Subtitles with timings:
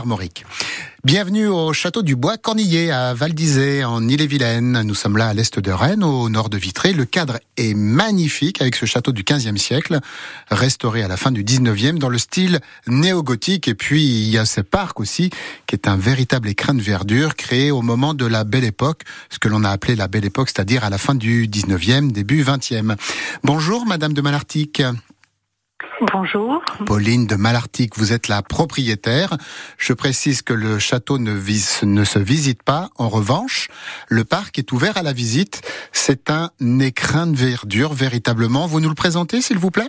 [0.00, 0.44] Armorique.
[1.02, 4.82] Bienvenue au château du Bois Cornillé à Val d'Isée en Ille-et-Vilaine.
[4.82, 6.92] Nous sommes là à l'est de Rennes, au nord de Vitré.
[6.92, 9.98] Le cadre est magnifique avec ce château du 15e siècle,
[10.52, 13.66] restauré à la fin du 19e dans le style néo-gothique.
[13.66, 15.30] Et puis il y a ce parc aussi
[15.66, 19.40] qui est un véritable écrin de verdure créé au moment de la Belle Époque, ce
[19.40, 22.94] que l'on a appelé la Belle Époque, c'est-à-dire à la fin du 19e, début 20e.
[23.42, 24.80] Bonjour Madame de Malartic.
[26.00, 26.62] Bonjour.
[26.86, 29.36] Pauline de Malartic, vous êtes la propriétaire.
[29.78, 32.90] Je précise que le château ne, ne, se visite pas.
[32.96, 33.68] En revanche,
[34.08, 35.60] le parc est ouvert à la visite.
[35.90, 38.68] C'est un écrin de verdure, véritablement.
[38.68, 39.88] Vous nous le présentez, s'il vous plaît?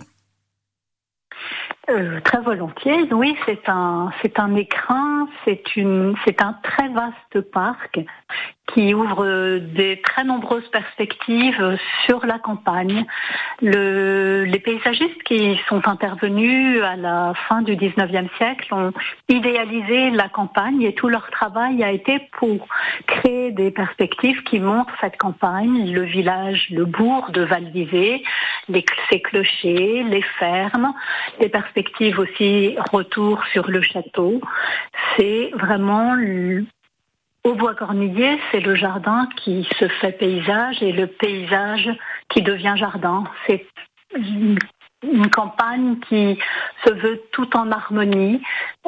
[1.90, 3.12] Euh, très volontiers.
[3.12, 8.00] Oui, c'est un, c'est un écrin, c'est une, c'est un très vaste parc
[8.72, 13.04] qui ouvre des très nombreuses perspectives sur la campagne.
[13.62, 18.92] Le, les paysagistes qui sont intervenus à la fin du 19e siècle ont
[19.28, 22.66] idéalisé la campagne et tout leur travail a été pour
[23.06, 28.22] créer des perspectives qui montrent cette campagne, le village, le bourg de Val d'Isée,
[28.68, 30.92] les, ses clochers, les fermes,
[31.40, 34.40] des perspectives aussi retour sur le château.
[35.16, 36.14] C'est vraiment
[37.44, 41.90] au bois cornillé, c'est le jardin qui se fait paysage et le paysage
[42.28, 43.24] qui devient jardin.
[45.02, 46.38] Une campagne qui
[46.84, 48.42] se veut tout en harmonie,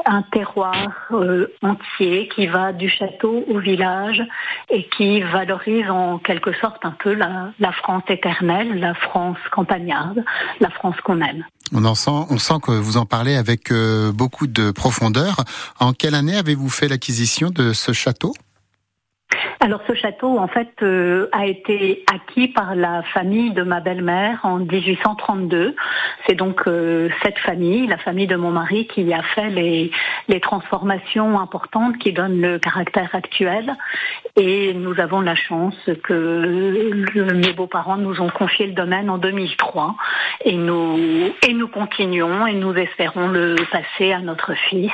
[0.04, 4.22] un terroir euh, entier qui va du château au village
[4.70, 10.24] et qui valorise en quelque sorte un peu la, la France éternelle, la France campagnarde,
[10.60, 11.44] la France qu'on aime.
[11.72, 15.36] On, en sent, on sent que vous en parlez avec euh, beaucoup de profondeur.
[15.80, 18.34] En quelle année avez-vous fait l'acquisition de ce château?
[19.62, 24.40] Alors ce château, en fait, euh, a été acquis par la famille de ma belle-mère
[24.42, 25.76] en 1832.
[26.26, 29.92] C'est donc euh, cette famille, la famille de mon mari, qui a fait les,
[30.26, 33.76] les transformations importantes qui donnent le caractère actuel.
[34.34, 39.94] Et nous avons la chance que mes beaux-parents nous ont confié le domaine en 2003.
[40.44, 44.90] Et nous, et nous continuons et nous espérons le passer à notre fils.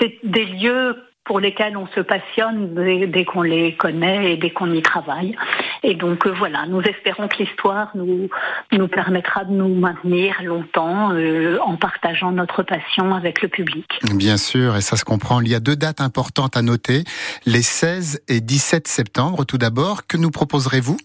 [0.00, 0.96] C'est des lieux
[1.28, 5.36] pour lesquels on se passionne dès, qu'on les connaît et dès qu'on y travaille.
[5.82, 8.30] Et donc euh, voilà, nous espérons que l'histoire nous,
[8.72, 13.86] nous permettra de nous maintenir longtemps euh, en partageant notre passion avec le public.
[14.14, 15.42] Bien sûr, et ça se comprend.
[15.42, 17.04] Il y a deux dates importantes à noter,
[17.44, 19.44] les 16 et 17 septembre.
[19.44, 20.96] Tout d'abord, que nous proposerez-vous?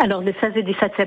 [0.00, 1.06] Alors, le 16 et 17 septembre,